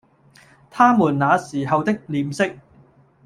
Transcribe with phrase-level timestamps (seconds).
[0.71, 2.55] 他們那時候的臉色，